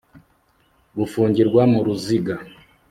Gufungirwa 0.97 1.61
muruziga 1.73 2.35